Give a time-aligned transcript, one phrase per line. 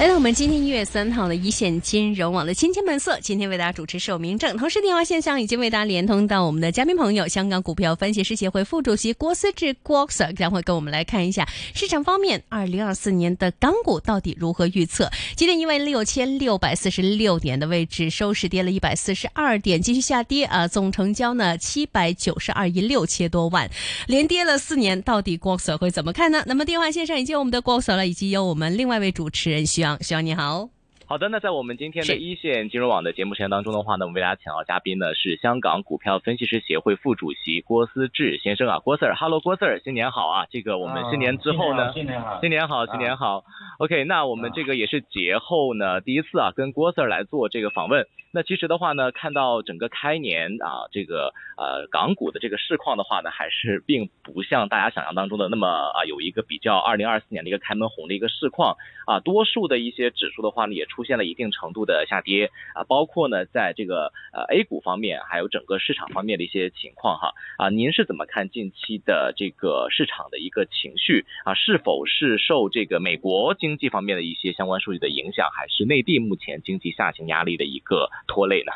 [0.00, 15.10] 来到我们今天一月三号的一线金融网的金钱本色，今天为大家主持是明正，同时电话线上已经为大家连通到我们的嘉宾朋友，香港股票分析师协会副主席郭思志郭 Sir 将会跟我们来看一下市场方面，二零二四年的港股到底如何预测？
[15.36, 23.70] 今天因为六千六百四十六点的位置收市跌了一百四十二点，继续下跌啊，总成交呢七百九十二亿六千多万，
[24.06, 26.42] 连跌了四年，到底郭 Sir 会怎么看呢？
[26.46, 29.89] 那么电话线上已经有我们的郭 Sir 了，以及有我们另外一位主持人徐。
[30.00, 30.68] 希望你好，
[31.10, 40.46] 好的，那在我们今天的一线金融网的节目时间当中的话呢，我们为大家请到嘉宾呢是香港股票分析师协会副主席郭思志先生啊，郭 Sir，Hello，郭 Sir，新年好啊！
[40.52, 43.42] 这个我们新年之后呢，新年好，新年好，新年好。
[43.78, 48.06] OK，那我们这个也是节后呢第一次啊跟郭 Sir 来做这个访问。
[48.32, 71.54] 那其实的话呢，看到整个开年啊，这个呃港股的这个市况的话呢，还是并不像大家想象当中的那么啊有一个比较二零二四年的一个开门红的一个市况啊，多数的一些指数的话呢，也出现了一定程度的下跌啊，包括呢在这个呃 A 股方面，还有整个市场方面的一些情况哈啊，您是怎么看近期的这个市场的一个情绪啊？
[71.54, 78.08] 是否是受这个美国经济方面的一些相关数据的影响，还是内地目前经济下行压力的一个？
[78.26, 78.72] 拖累呢？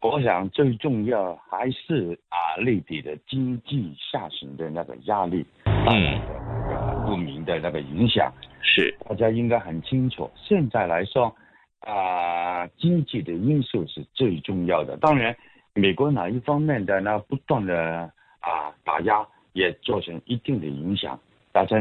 [0.00, 6.20] 我想最重要还是啊内地的经济下行的那个压力，嗯，
[7.12, 8.32] 不明的那个影响
[8.62, 10.30] 是大家应该很清楚。
[10.34, 11.36] 现在来说
[11.80, 14.96] 啊，经济的因素是最重要的。
[14.96, 15.36] 当然，
[15.74, 18.10] 美国哪一方面的那不断的
[18.40, 21.20] 啊打压也造成一定的影响。
[21.52, 21.78] 大家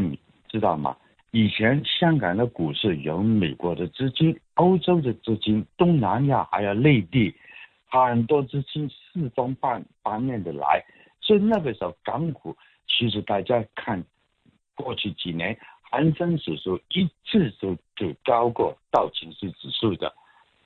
[0.50, 0.98] 知道吗？
[1.32, 7.34] 以前香港的股市有美国的资金、欧洲的资金、东南亚还有内地
[7.88, 10.84] 很多资金四方八八面的来，
[11.22, 12.54] 所以那个时候港股
[12.86, 14.04] 其实大家看
[14.82, 15.58] 过去几年
[15.92, 20.14] 恒生指数一次都就高过道琼斯指数的，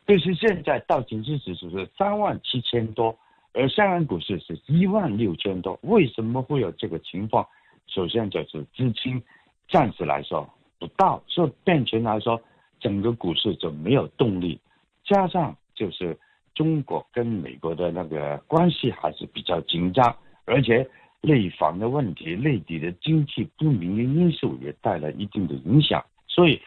[0.07, 3.15] 就是现在道琼斯指数是三万七千多，
[3.53, 7.45] 而香港股市是一万六千多，为什么会有这个情况？
[7.87, 9.21] 首先就是资金
[9.69, 10.49] 暂时来说。
[10.77, 12.39] 不到，所以变成来说，
[12.81, 14.59] 整个股市就没有动力。
[15.05, 16.15] 加上就是
[16.53, 20.13] 中国跟美国的那个关系还是比较紧张，
[20.43, 20.87] 而且
[21.25, 26.03] 内房的问题、内地的经济不明的因素也带来一定的影响。
[26.27, 26.61] 所以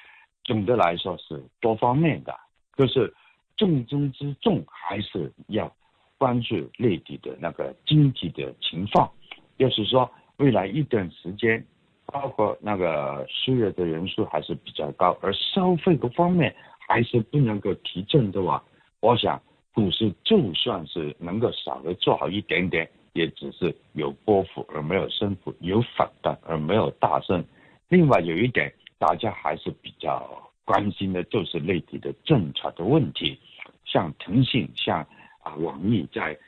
[0.44, 2.34] 总的来说是多方面的，
[2.76, 3.14] 就是
[3.56, 5.72] 重中之重还是要
[6.18, 9.10] 关注内地的那个经济的情况。
[9.56, 11.64] 就是说，未来一段时间。
[12.10, 16.56] 包括那个失业的人数还是比较高，而消费各方面
[16.88, 18.64] 还是不能够提振的话，
[19.00, 19.38] 我想
[19.74, 27.44] 股市就算是能够稍微做好一点点，也只是有波幅而没有升幅，有反弹而没有大升。
[27.88, 33.38] 另外有一点，大家还是比较关心的，就是内地的政策的问题，
[33.84, 35.00] 像腾讯、像
[35.42, 36.38] 啊网易在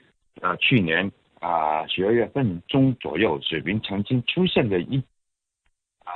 [0.40, 1.10] 啊去年
[1.40, 5.02] 啊十二月份中左右水平曾经出现的一。
[6.02, 6.12] 啊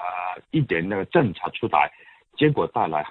[0.51, 1.89] 一点那个政策出台，
[2.37, 3.07] 结果带来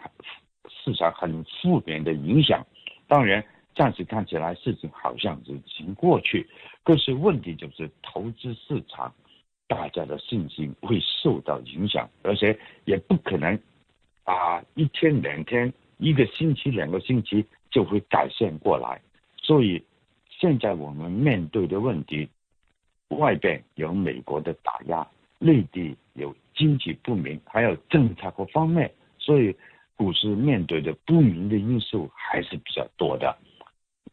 [0.68, 2.66] 市场很负面的影响。
[3.08, 3.46] 当然，
[3.76, 6.48] 暂时看起来事情好像是已经过去，
[6.84, 9.14] 可是问题就是投资市场
[9.68, 13.60] 大家的信心会受到影响，而且也不可能
[14.24, 19.02] 啊一天两天、一个星期、两个星期就会改善过来。
[19.38, 19.84] 所以
[20.30, 22.28] 现在我们面对的问题，
[23.10, 25.08] 外边有美国的打压，
[25.40, 26.36] 内地有。
[26.56, 29.56] 经济不明，还有政策各方面，所以
[29.96, 33.36] 股市面对的不明的因素还是比较多的。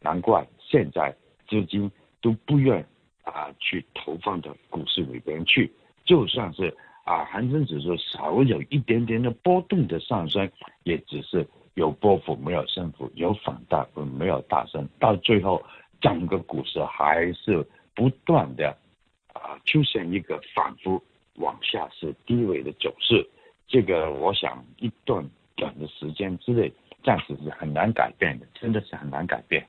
[0.01, 1.15] 难怪现在
[1.47, 1.89] 资金
[2.21, 2.85] 都不愿
[3.23, 5.71] 啊去投放到股市里边去。
[6.03, 6.75] 就算是
[7.05, 10.51] 啊恒生指数稍微有一点点的波动的上升，
[10.83, 14.87] 也只是有波幅没有升幅，有反弹没有大升。
[14.99, 15.63] 到最后，
[16.01, 18.75] 整个股市还是不断的
[19.33, 21.01] 啊出现一个反复。
[21.35, 23.25] 往下是低位的走势，
[23.65, 25.25] 这个我想一段
[25.55, 26.71] 短的时间之内，
[27.03, 29.65] 暂时是很难改变的，真的是很难改变。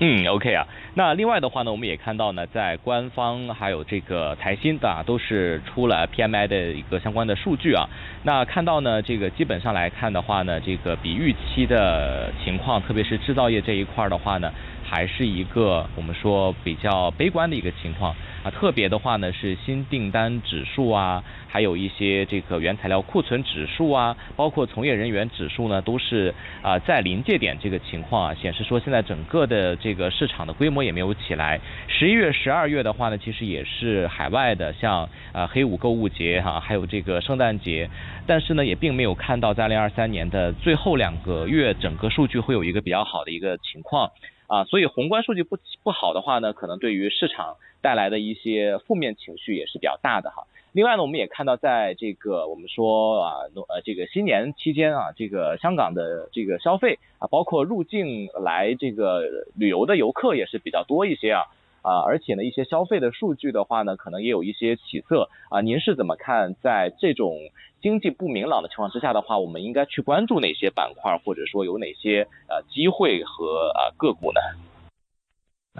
[0.00, 0.64] 嗯，OK 啊，
[0.94, 7.84] 那另外的话呢，我们也看到呢，在官方还有这个台新的都是出了 PMI 的一个相关的数据啊。
[8.22, 14.52] 那看到呢，这个基本上来看的话呢，这个比预期的情况，特别是制造业这一块的话呢。
[14.88, 18.50] 还是一个我们说比较悲观的一个情况啊。
[18.50, 31.60] 特别的话呢，是新订单指数啊，还有一些这个原材料库存指数啊，包括从业人员指数呢，都是啊在临界点这个情况啊，显示说现在整个的这个市场的规模也没有起来。
[31.86, 37.90] 十一月、十二月的话呢，其实也是海外的，像啊黑五购物节哈，还有这个圣诞节，
[38.26, 44.10] 但是呢，也并没有看到在二零二三年的最后两个月，整个数据会有一个比较好的一个情况。
[44.48, 50.42] 啊，所以宏观数据不不好的话呢，可能对于市场带来的一些负面情绪也是比较大的哈。
[50.72, 53.32] 另外呢，我们也看到在这个我们说啊，
[53.68, 59.22] 呃这个新年期间啊，这个香港的这个消费啊，包括入境来这个
[59.54, 61.44] 旅游的游客也是比较多一些啊。
[61.88, 65.62] 啊，而且呢，一些消费的数据的话呢，可能也有一些起色啊。
[65.62, 67.38] 您是怎么看，在这种
[67.80, 74.40] 经济不明朗的情况之下的话，我们应该去关注哪些板块，或者说有哪些呃机会和啊个股呢？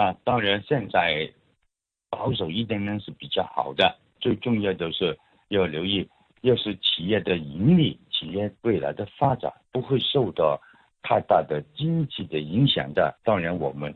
[0.02, 1.30] 啊，当然现在
[2.08, 5.18] 保守一点呢是比较好的，最重要的是
[5.48, 6.08] 要留意，
[6.40, 10.58] 要是企业的盈利、企业未来的发展不会受到
[11.02, 13.94] 太大的经济的影响的，当然我们。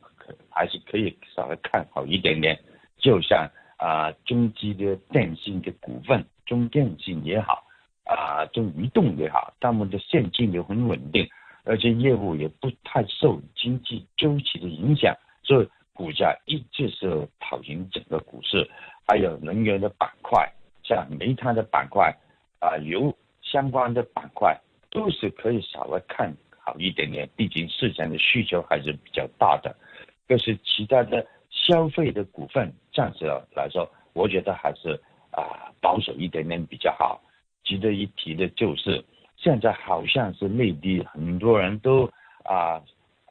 [0.51, 2.59] 还是可以稍微看好一点点，
[2.99, 7.65] 就像啊中基的电信的股份，中电信也好，
[8.05, 11.29] 啊中移动也好，他们的现金流很稳定，
[11.65, 18.71] 而且业务也不太受经济周期的影响，所以股价一直是跑赢整个股市。
[19.05, 20.49] 还有能源的板块，
[20.85, 22.17] 像煤炭的板块，
[22.61, 24.57] 啊油相关的板块，
[24.91, 29.75] 都是可以稍微看好一点点，毕竟市场的需求还是比较大的。
[30.33, 34.99] 就是其他的消费的股份，暂时来说，我觉得还是
[35.31, 37.21] 啊保守一点点比较好。
[37.65, 39.05] 值得一提的就是，
[39.37, 42.11] 现在好像是内地很多人都
[42.45, 42.81] 啊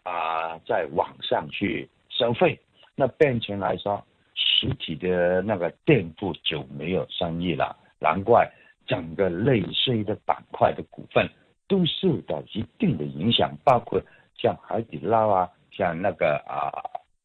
[0.04, 2.60] 啊在网上去消费，
[2.94, 4.06] 那变成来说，
[4.36, 7.76] 实体的那个店铺就没有生意了。
[7.98, 8.48] 难怪
[8.86, 11.28] 整个类似的板块的股份
[11.68, 14.00] 都受到一定的影响，包括
[14.38, 15.50] 像海底捞啊。
[15.74, 16.68] 像那个啊，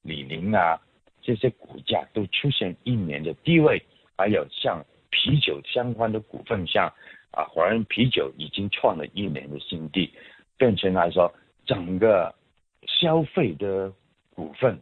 [0.06, 0.80] 李宁啊，
[1.20, 3.82] 这些股价都出现一年的低位，
[4.16, 4.80] 还有像
[5.10, 6.86] 啤酒相关的股份，像
[7.32, 10.10] 啊华润啤酒已经创了一年的新低，
[10.56, 11.32] 变成来说，
[11.64, 12.32] 整个
[12.86, 13.92] 消费的
[14.34, 14.78] 股份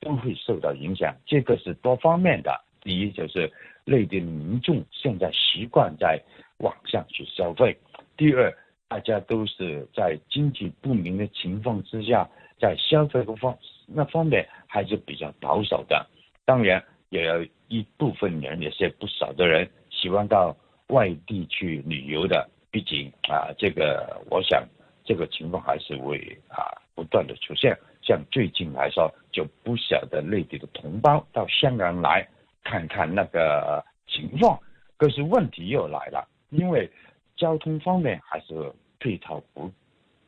[0.00, 2.50] 都会受到影响，这个是多方面的。
[2.80, 3.52] 第一就是
[3.84, 6.18] 内地民众现在习惯在
[6.58, 7.76] 网上去消费，
[8.16, 8.50] 第二
[8.88, 12.26] 大家都是在经济不明的情况之下。
[12.58, 16.06] 在消费方那方面还是比较保守的，
[16.44, 20.56] 当然也有一部分人，也是不少的人喜欢到
[20.88, 22.48] 外地去旅游的。
[22.70, 24.62] 毕竟啊，这个我想
[25.04, 27.74] 这个情况还是会啊不断的出现。
[28.02, 32.28] 像最近来说，就不少的内地的同胞到香港来
[32.64, 34.58] 看看那个情况。
[34.98, 36.90] 可是问题又来了，因为
[37.36, 39.70] 交通方面还是配套不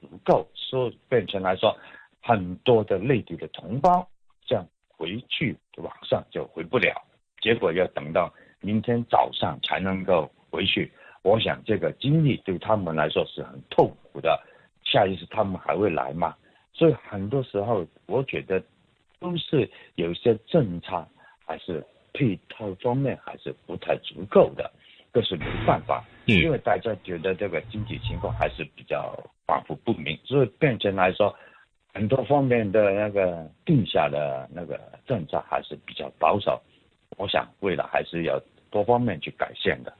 [0.00, 1.76] 不够，所以变成来说。
[2.28, 4.06] 很多的内地的同胞，
[4.44, 6.92] 这样回去网上就回不了，
[7.40, 8.30] 结果要等到
[8.60, 10.92] 明天早上才能够回去。
[11.22, 14.38] 我想这个经历对他们来说是很痛苦的。
[14.84, 16.36] 下一次他们还会来吗？
[16.74, 18.62] 所以很多时候，我觉得
[19.18, 21.02] 都是有些政策
[21.46, 21.82] 还是
[22.12, 24.70] 配套方面还是不太足够的，
[25.14, 31.34] 这是没办法，因为大家觉得这个经济情况还是比较反复不明，所以变成来说。
[31.98, 36.62] 很多方面的那个定下的那个政策还是比较保守，
[37.16, 38.40] 我想未来还是要
[38.70, 39.92] 多方面去改善的。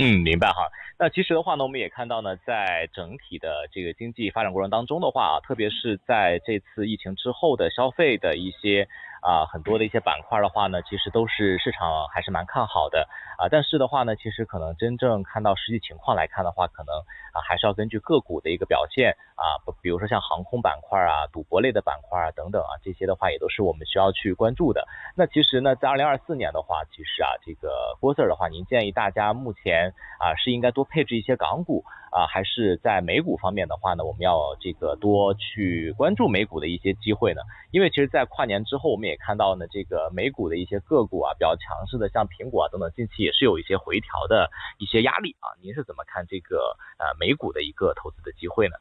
[0.00, 0.66] 嗯，明白哈。
[0.98, 8.88] 那其实的话呢，我们也看到呢，在整体的这个经济发展过程当中的话啊，特别是在这次疫情之后的消费的一些。
[9.20, 13.48] 啊，很多的一些板块的话呢，其实都是市场还是蛮看好的啊。
[13.50, 16.94] 但是的话呢，其实可能真正看到实际情况来看的话，可能
[17.32, 24.86] 啊还是要根据个股的一个表现啊，比如说像航空板块啊、赌博类的板块啊等等啊，这些的话也都是我们需要去关注的。
[25.16, 37.42] 那其实呢，在二零二四年的话，其实啊，这个郭 Sir 的话，您建议大家目前啊是应该多配置一些港股啊，还是在美股方面的话呢，我们要这个多去关注美股的一些机会呢？
[37.70, 45.52] 因为其实，在跨年之后，我们也看到呢，这个美股的一些个股啊，比较强势的，像苹果啊等等，近期也是有一些回调的一些压力啊。
[45.62, 48.76] 您是怎么看这个呃美股的一个投资的机会呢？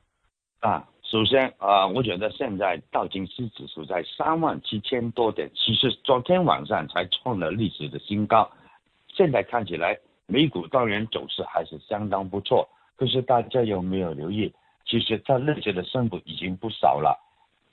[0.60, 8.50] 啊，首先啊，我觉得现在道琼斯指数在三万七千多点，其实昨天晚上才创了历史的新高。
[9.14, 12.68] 现在看起来美股当然走势还是相当不错，
[12.98, 14.54] 可是大家有没有留意？
[14.86, 17.18] 其实它历史的升幅已经不少了，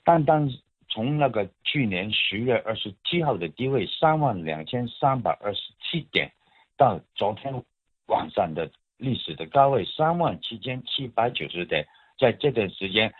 [0.03, 0.49] 单单。
[0.87, 6.31] 从那个去年十月二十七号的低位三万两千三百二十七点，
[6.77, 7.51] 到昨天
[8.05, 11.85] 晚上的历史的高位三万七千七百九十点，
[12.17, 13.13] 在这段时间，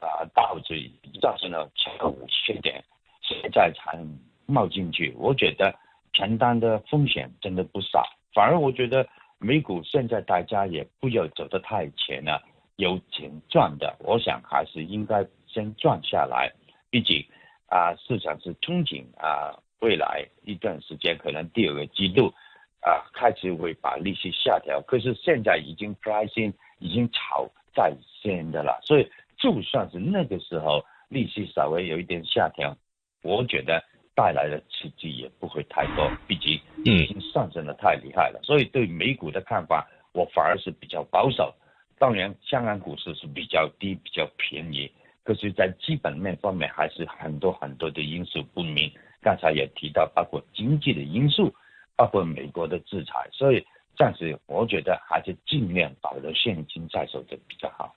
[0.00, 0.90] 啊，导致
[1.22, 2.84] 造成了超五千点，
[3.22, 3.96] 现在才
[4.44, 5.74] 冒进去，我觉得
[6.12, 8.04] 承担的风险真的不少。
[8.34, 12.42] 反而我觉得美股现在大家也不要走得太前了，
[12.76, 16.52] 有钱赚的，我想还是应该先赚下来。
[16.90, 17.24] 毕竟
[17.68, 22.32] 啊，市场是憧憬啊，未来一段时间可能第二个季度
[22.80, 32.76] 啊开始会把利息下调，可是现在已经 pricing 已经炒在先的了，所以就算是那个时候利息稍微有一点下调，
[33.22, 33.82] 我觉得。
[34.18, 38.40] 带来的刺激也不会太多，毕竟已经上升的太厉害了。
[38.42, 41.54] 所以对美股的看法，我反而是比较保守。
[41.98, 44.90] 当然，香港股市是比较低、比较便宜，
[45.24, 48.90] 可是，在基本面方面还是很多很多的因素不明。
[49.20, 51.52] 刚才也提到，包括经济的因素，
[51.96, 53.66] 包括美国的制裁，所以
[53.96, 57.92] 暂时我觉得还是尽量保留现金在手的比较好。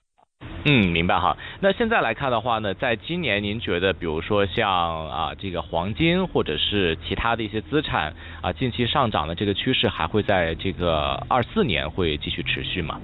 [0.64, 1.36] 嗯，明白哈。
[1.60, 13.00] 那现在来看的话呢，在今年您觉得，比如说像啊这个黄金或者是其他的一些资产啊，近期上涨的这个趋势还会在这个二四年会继续持续吗？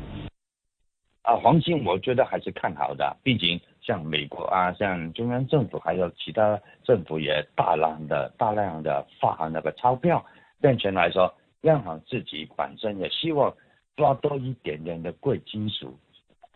[1.22, 10.24] 啊，黄金我觉得还是看好的，毕竟像美国啊，像中央政府还有其他政府也大量的大量的发行那个钞票，
[10.60, 13.52] 变成来说，央行自己本身也希望
[13.96, 15.98] 抓多一点点的贵金属。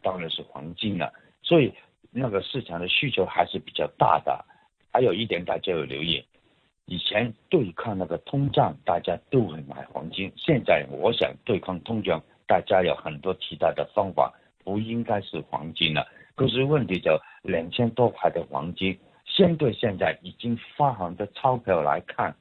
[0.02, 1.72] 当然是黄金了，所以
[2.10, 4.44] 那个市场的需求还是比较大的。
[4.92, 6.22] 还有一点大家要留意，
[6.84, 10.30] 以前对抗那个通胀，大家都会买黄金。
[10.36, 14.30] 现在我想对抗通胀，大家有很多其他的方法，
[14.62, 16.06] 不应该是黄金了。
[16.34, 22.34] 可是问题就两千多块的黄金，相对现在已经发行的钞票来看，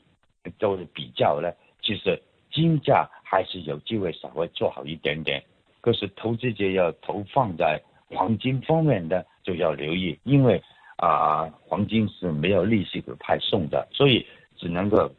[0.59, 1.49] 都是比较呢，
[1.81, 5.41] 其实金价还是有机会稍微做好一点点。
[5.81, 10.61] 可是投资者要投放在黄金方面的就要留意，因为
[10.97, 15.11] 啊黄金是没有利息可派送的，所以只能够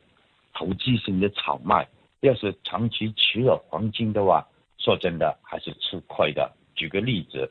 [0.55, 1.87] 投机性的炒卖。
[2.21, 4.47] 要是长期持有黄金的话，
[4.79, 6.49] 说真的还是吃亏的。
[6.77, 7.51] 举个例子，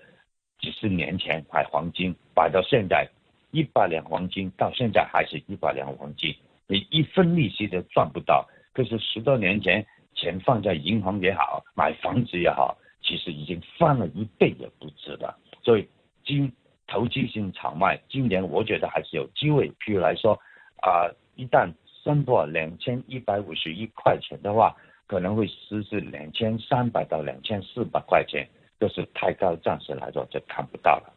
[0.60, 3.06] 几十年前买黄金，摆到现在
[3.51, 6.34] 一百两黄金，到现在还是一百两黄金，
[6.68, 8.48] 你一分利息都赚不到。
[8.74, 12.77] 可是十多年前钱放在银行也好，买房子也好。
[13.01, 15.88] 其实已经翻了一倍也不止了，所以
[16.24, 16.51] 今
[16.88, 19.70] 投机性炒卖，今年我觉得还是有机会。
[19.79, 20.34] 譬如来说，
[20.81, 21.72] 啊，一旦
[22.03, 24.75] 升破两千一百五十一块钱的话，
[25.08, 28.48] 可能会实施两千三百到两千四百块钱，
[28.79, 31.13] 就是太高，暂时来说就看不到了。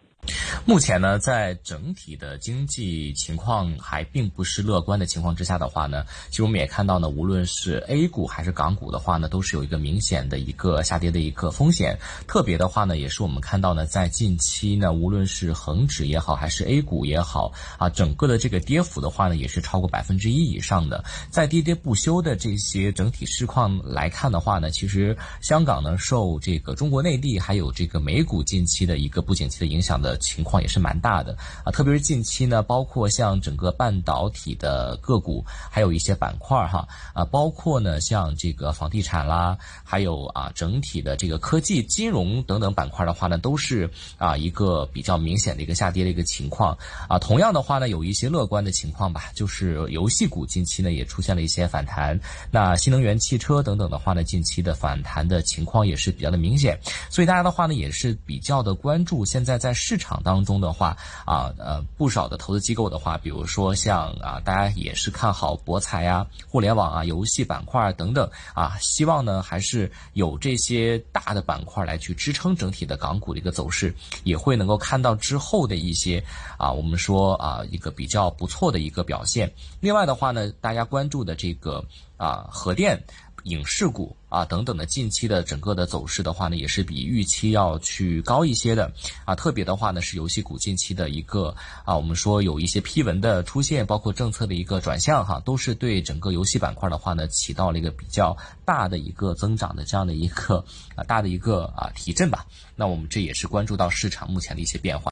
[0.66, 11.98] 目前呢，在整体的经济情况还并不是乐观的情况之下的话呢，其实我们也看到呢，无论是 A 股还是港股的话呢，都是有一个明显的一个下跌的一个风险。
[12.26, 21.04] 特别的话呢，也是我们看到呢，在近期呢，无论是恒指也好，还是 A 股也好啊，整个的这个跌幅的话呢，也是超过百分之一以上的。
[21.30, 30.54] 在跌跌不休的这些整体市况来看的话呢，其实香港呢，受这个中国内地还有这个美股近期的一个不景气的影响的情况。
[30.64, 46.74] 也是蛮大的啊，特别是近期呢，包括像整个半导体的个股，还有一些板块哈啊，包括呢像这个房地产啦，还有啊整体的这个科技、金融等等板块的话呢，都是啊一个比较明显的一个下跌的一个情况
[47.08, 47.18] 啊。
[47.18, 52.18] 同样的话呢，有一些乐观的情况吧，就是游戏股近期呢也出现了一些反弹，
[52.50, 56.80] 那新能源汽车等等的话呢，近期的反弹的情况也是比较的明显，
[57.10, 60.44] 所以大家的话呢也是比较的关注现在在市场场当。
[60.44, 60.94] 中的话
[61.24, 73.94] 啊呃不少的投资机构的话，比如说像啊大家也是看好博彩呀、互联网啊、游戏板块等等啊，希望呢还是有这些大的板块来去支撑整体的港股的一个走势，
[74.24, 76.22] 也会能够看到之后的一些
[76.58, 79.50] 啊我们说啊一个比较不错的一个表现。
[79.80, 81.82] 另外的话呢，大家关注的这个
[82.18, 83.02] 啊核电。
[83.44, 88.90] 影视股啊等等的近期的整个的走势的话呢，也是比预期要去高一些的
[89.24, 89.34] 啊。
[89.34, 98.34] 特别的话呢，是游戏股近期的一个啊，我们说有一些批文的出现，包括政策的一个转向哈，都是对整个游戏板块的话呢，起到了一个比较
[98.64, 100.64] 大的一个增长的这样的一个
[100.96, 102.46] 啊大的一个啊提振吧。
[102.74, 105.10] 那我们这也是关注到市场目前的一些变化。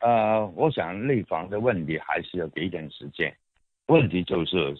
[0.00, 3.34] 呃，我想内房的问题还是要给一点时间。
[3.86, 4.76] 问题就是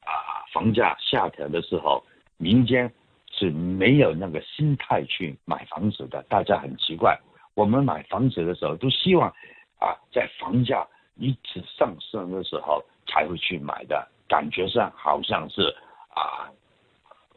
[0.00, 2.02] 啊，房价下调的时候。
[2.36, 2.92] 民间
[3.30, 7.18] 是没有那个心态去买房子的，大家很奇怪。
[7.54, 9.28] 我们买房子的时候都希望
[9.78, 10.86] 啊，在房价
[11.16, 15.62] 一直上升的时候才会去买的，感觉上好像是
[16.14, 16.48] 啊，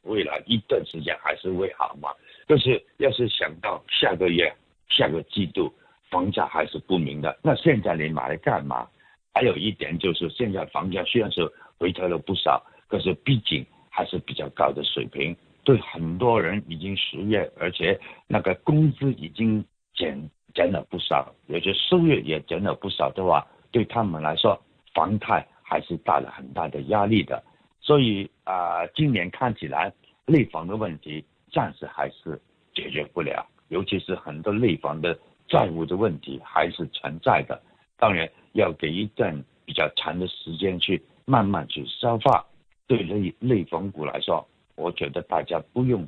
[0.04, 2.10] 未来一段时间还是会好嘛。
[2.48, 4.54] 但是要是想到下个月、
[4.90, 5.74] 下个季度
[6.10, 8.88] 房价还是不明的，那现在你买来干嘛？
[9.34, 15.34] 还有一点就是，现在房价虽然是回调了不少，可是毕竟还是比较高的水平，
[15.64, 17.98] 对很多人已经失业，而且
[18.28, 24.62] 那个工资已经减减了不少，有些收入也减了不少的话，对他们来说，
[24.94, 27.42] 房贷还是带了很大的压力的。
[27.80, 29.94] 所以啊，今年看起来
[30.26, 31.24] 内房的问题。
[31.52, 32.38] 暂时还是
[32.74, 37.58] 解决不了，尤其是很多内房的债务的问题还是存在的。
[37.98, 42.46] 当然要给一段比较长的时间去慢慢去消化。
[42.88, 46.08] 对内内房股来说，我觉得大家不用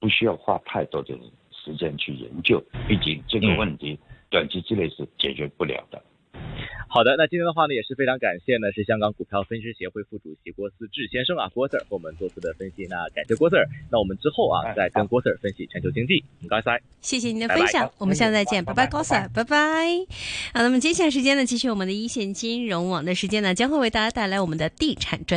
[0.00, 1.14] 不需要花太多的
[1.50, 3.98] 时间去研究，毕竟这个问题
[4.30, 6.02] 短期之内是解决不了的。
[6.88, 19.56] 好的，那今天的话呢，也是非常感谢呢，是香港股票分析师协会副主席郭思志先生啊，郭 Sir 和我们做出的分析，那感谢郭 Sir，那我们之后啊，再跟郭 Sir 分析全球经济，唔该晒，谢谢您的分享，我们下次再见，拜拜，郭 Sir，拜拜。
[20.54, 25.34] 好，那么接下来时间呢，继续我们的一线金融网的时间呢，将会为大家带来我们的地产专。